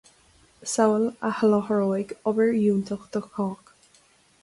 samhail 0.71 1.05
a 1.29 1.31
sholáthróidh 1.41 2.15
obair 2.31 2.53
fhiúntach 2.59 3.07
do 3.15 3.25
chách 3.33 3.75